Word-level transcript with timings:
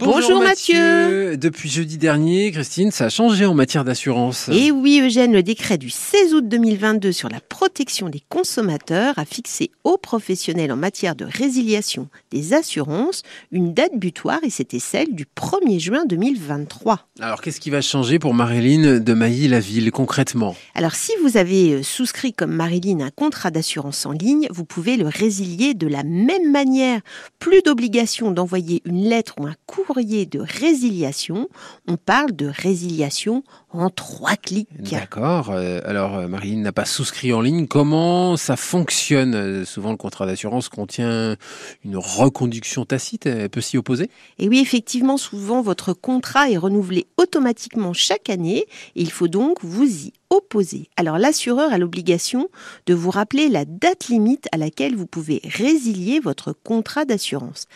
But 0.00 0.09
Bonjour, 0.20 0.42
Mathieu. 0.42 1.38
Depuis 1.38 1.70
jeudi 1.70 1.96
dernier, 1.96 2.52
Christine, 2.52 2.90
ça 2.90 3.06
a 3.06 3.08
changé 3.08 3.46
en 3.46 3.54
matière 3.54 3.84
d'assurance. 3.84 4.50
Et 4.52 4.70
oui, 4.70 5.00
Eugène, 5.02 5.32
le 5.32 5.42
décret 5.42 5.78
du 5.78 5.88
16 5.88 6.34
août 6.34 6.46
2022 6.46 7.10
sur 7.10 7.30
la 7.30 7.40
protection 7.40 8.10
des 8.10 8.22
consommateurs 8.28 9.18
a 9.18 9.24
fixé 9.24 9.70
aux 9.82 9.96
professionnels 9.96 10.72
en 10.72 10.76
matière 10.76 11.14
de 11.14 11.24
résiliation 11.24 12.08
des 12.30 12.52
assurances 12.52 13.22
une 13.50 13.72
date 13.72 13.96
butoir 13.96 14.40
et 14.42 14.50
c'était 14.50 14.78
celle 14.78 15.14
du 15.14 15.24
1er 15.24 15.78
juin 15.80 16.04
2023. 16.04 17.06
Alors, 17.20 17.40
qu'est-ce 17.40 17.60
qui 17.60 17.70
va 17.70 17.80
changer 17.80 18.18
pour 18.18 18.34
Marilyn 18.34 18.98
de 18.98 19.14
Mailly-la-Ville 19.14 19.90
concrètement? 19.90 20.54
Alors, 20.74 20.94
si 20.94 21.12
vous 21.22 21.38
avez 21.38 21.72
euh, 21.72 21.82
souscrit 21.82 22.34
comme 22.34 22.52
Marilyn 22.52 23.00
un 23.00 23.10
contrat 23.10 23.50
d'assurance 23.50 24.04
en 24.04 24.12
ligne, 24.12 24.48
vous 24.50 24.64
pouvez 24.66 24.98
le 24.98 25.08
résilier 25.08 25.72
de 25.72 25.86
la 25.86 26.02
même 26.02 26.52
manière. 26.52 27.00
Plus 27.38 27.62
d'obligation 27.62 28.30
d'envoyer 28.32 28.82
une 28.84 29.08
lettre 29.08 29.36
ou 29.38 29.46
un 29.46 29.54
courrier 29.66 30.09
de 30.10 30.40
résiliation. 30.40 31.48
On 31.86 31.96
parle 31.96 32.32
de 32.32 32.46
résiliation 32.46 33.44
en 33.70 33.90
trois 33.90 34.36
clics. 34.36 34.68
D'accord. 34.78 35.50
Euh, 35.50 35.80
alors, 35.84 36.16
euh, 36.16 36.28
Marilyn 36.28 36.62
n'a 36.62 36.72
pas 36.72 36.84
souscrit 36.84 37.32
en 37.32 37.40
ligne. 37.40 37.66
Comment 37.66 38.36
ça 38.36 38.56
fonctionne? 38.56 39.34
Euh, 39.34 39.64
Souvent, 39.64 39.90
le 39.90 39.96
contrat 39.96 40.26
d'assurance 40.26 40.68
contient 40.68 41.36
une 41.84 41.96
reconduction 41.96 42.84
tacite. 42.84 43.26
Elle 43.26 43.48
peut 43.48 43.60
s'y 43.60 43.78
opposer? 43.78 44.10
Et 44.38 44.48
oui, 44.48 44.58
effectivement, 44.58 45.16
souvent, 45.16 45.62
votre 45.62 45.92
contrat 45.92 46.50
est 46.50 46.56
renouvelé 46.56 47.06
automatiquement 47.16 47.92
chaque 47.92 48.30
année. 48.30 48.66
il 48.96 49.10
faut 49.10 49.28
donc 49.28 49.58
vous 49.62 49.84
y 49.84 50.12
opposer. 50.30 50.88
Alors, 50.96 51.18
l'assureur 51.18 51.72
a 51.72 51.78
l'obligation 51.78 52.48
de 52.86 52.94
vous 52.94 53.10
rappeler 53.10 53.48
la 53.48 53.64
date 53.64 54.08
limite 54.08 54.48
à 54.52 54.56
laquelle 54.56 54.96
vous 54.96 55.06
pouvez 55.06 55.40
résilier 55.44 56.20
votre 56.20 56.52
contrat 56.52 57.04
d'assurance 57.04 57.66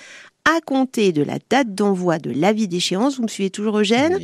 à 0.45 0.61
compter 0.61 1.13
de 1.13 1.23
la 1.23 1.39
date 1.51 1.75
d'envoi 1.75 2.19
de 2.19 2.31
l'avis 2.31 2.69
d'échéance, 2.69 3.17
vous 3.17 3.23
me 3.23 3.29
suivez 3.29 3.51
toujours 3.51 3.79
Eugène, 3.79 4.19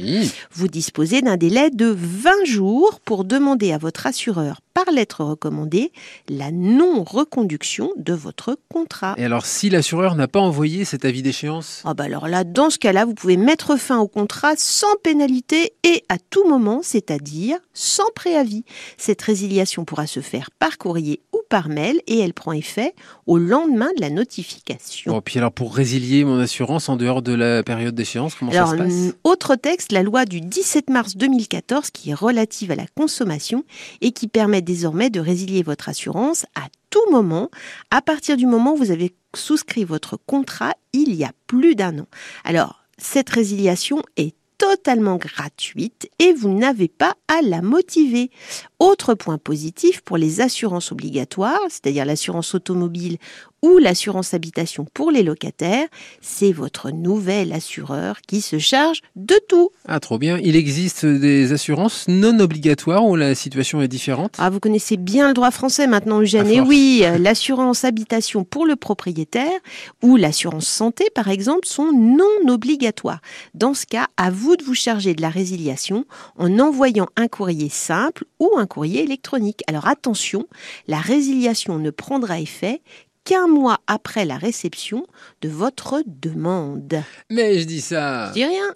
vous 0.53 0.69
disposez 0.69 1.23
d'un 1.23 1.37
délai 1.37 1.71
de 1.71 1.87
20 1.87 2.45
jours 2.45 3.01
pour 3.05 3.25
demander 3.25 3.73
à 3.73 3.79
votre 3.79 4.07
assureur 4.07 4.61
par 4.75 4.93
lettre 4.93 5.25
recommandée 5.25 5.93
la 6.29 6.51
non-reconduction 6.51 7.91
de 7.97 8.13
votre 8.13 8.57
contrat. 8.69 9.15
Et 9.19 9.25
alors 9.25 9.47
si 9.47 9.71
l'assureur 9.71 10.15
n'a 10.15 10.29
pas 10.29 10.41
envoyé 10.41 10.85
cet 10.85 11.05
avis 11.05 11.23
d'échéance? 11.23 11.83
Ah 11.85 11.95
bah 11.95 12.05
Alors 12.05 12.29
là, 12.29 12.45
dans 12.45 12.71
ce 12.71 12.79
cas-là, 12.79 13.05
vous 13.05 13.15
pouvez 13.15 13.37
mettre 13.37 13.77
fin 13.77 13.99
au 13.99 14.09
contrat 14.09 14.55
sans 14.57 14.95
pénalité 15.03 15.73
et 15.85 16.05
à 16.09 16.17
tout 16.19 16.49
moment, 16.49 16.81
c'est-à-dire 16.83 17.59
sans 17.75 18.11
préavis. 18.15 18.65
Cette 18.97 19.23
résiliation 19.23 19.85
pourra 19.85 20.07
se 20.07 20.21
faire 20.21 20.51
par 20.59 20.79
courrier 20.79 21.21
ou 21.30 21.30
par 21.51 21.69
mail 21.69 22.01
et 22.07 22.19
elle 22.21 22.33
prend 22.33 22.53
effet 22.53 22.95
au 23.27 23.37
lendemain 23.37 23.91
de 23.97 24.01
la 24.01 24.09
notification. 24.09 25.13
Bon, 25.13 25.21
puis 25.21 25.39
alors 25.39 25.53
pour 25.53 25.75
résilier 25.75 26.25
mon 26.25 26.39
assurance 26.39 26.89
en 26.89 26.97
dehors 26.97 27.21
de 27.21 27.35
la 27.35 27.63
période 27.63 27.95
d'échéance, 27.95 28.35
comment 28.35 28.53
ça 28.53 28.67
se 28.67 28.77
passe? 28.77 29.15
Autre 29.25 29.57
texte, 29.57 29.93
la 29.93 30.03
loi 30.03 30.25
du 30.25 30.41
17 30.41 30.89
mars 30.89 31.17
2014 31.17 31.91
qui 31.91 32.11
est 32.11 32.15
relative 32.15 32.71
à 32.71 32.77
la 32.77 32.87
consommation 32.97 33.65
et 34.01 34.13
qui 34.13 34.29
permet 34.29 34.63
désormais 34.63 35.11
de 35.11 35.21
résilier 35.21 35.63
votre 35.63 35.91
assurance 35.91 36.47
à 36.55 36.69
tout 36.89 37.11
moment, 37.11 37.51
à 37.91 38.01
partir 38.01 38.37
du 38.37 38.47
moment 38.47 38.73
où 38.73 38.77
vous 38.77 38.91
avez 38.91 39.13
souscrit 39.35 39.85
votre 39.85 40.17
contrat 40.17 40.75
il 40.93 41.15
y 41.15 41.25
a 41.25 41.33
plus 41.47 41.75
d'un 41.75 41.99
an. 41.99 42.07
Alors, 42.45 42.81
cette 42.99 43.31
résiliation 43.31 44.03
est 44.17 44.35
totalement 44.61 45.17
gratuite 45.17 46.11
et 46.19 46.35
vous 46.35 46.51
n'avez 46.51 46.89
pas 46.89 47.15
à 47.29 47.41
la 47.41 47.63
motiver. 47.63 48.31
Autre 48.79 49.15
point 49.15 49.39
positif 49.39 50.03
pour 50.03 50.19
les 50.19 50.43
assurances 50.43 50.93
obligatoires, 50.93 51.59
c'est-à-dire 51.71 52.05
l'assurance 52.05 52.55
automobile 52.55 53.17
ou 53.63 53.79
l'assurance 53.79 54.35
habitation 54.35 54.87
pour 54.93 55.11
les 55.11 55.23
locataires, 55.23 55.87
c'est 56.21 56.53
votre 56.53 56.91
nouvel 56.91 57.53
assureur 57.53 58.21
qui 58.27 58.41
se 58.41 58.59
charge 58.59 59.01
de 59.17 59.39
tout. 59.49 59.71
Ah, 59.87 60.01
trop 60.01 60.19
bien. 60.19 60.39
Il 60.39 60.57
existe 60.57 61.05
des 61.05 61.53
assurances 61.53 62.07
non 62.09 62.39
obligatoires 62.41 63.05
où 63.05 63.17
la 63.17 63.35
situation 63.35 63.83
est 63.83 63.89
différente? 63.89 64.35
Ah, 64.39 64.51
vous 64.51 64.61
connaissez 64.61 64.97
bien 64.97 65.29
le 65.29 65.35
droit 65.35 65.51
français 65.51 65.87
maintenant, 65.87 66.21
Eugène. 66.21 66.49
Et 66.49 66.61
oui, 66.61 67.03
euh, 67.05 67.19
l'assurance 67.19 67.85
habitation 67.85 68.45
pour 68.45 68.67
le 68.67 68.77
propriétaire 68.77 69.59
ou 70.03 70.17
l'assurance 70.17 70.67
santé, 70.67 71.09
par 71.15 71.29
exemple, 71.29 71.67
sont 71.67 71.93
non 71.93 72.25
obligatoires. 72.49 73.21
Dans 73.55 73.75
ce 73.75 73.87
cas, 73.87 74.07
à 74.17 74.31
vous 74.31 74.57
de 74.57 74.65
vous 74.65 74.75
charger 74.75 75.15
de 75.15 75.23
la 75.23 75.31
résiliation 75.31 76.05
en 76.39 76.59
envoyant 76.59 77.09
un 77.17 77.29
courrier 77.29 77.69
simple 77.69 78.25
ou 78.39 78.51
un 78.57 78.67
courrier 78.67 79.03
électronique. 79.03 79.63
Alors 79.67 79.87
attention, 79.87 80.47
la 80.89 80.99
résiliation 80.99 81.79
ne 81.79 81.91
prendra 81.91 82.41
effet 82.41 82.81
qu'un 83.25 83.47
mois 83.47 83.79
après 83.87 84.25
la 84.25 84.37
réception 84.37 85.07
de 85.43 85.49
votre 85.49 86.03
demande. 86.07 87.03
Mais 87.31 87.59
je 87.59 87.65
dis 87.65 87.81
ça. 87.81 88.29
Je 88.29 88.33
dis 88.35 88.45
rien. 88.45 88.65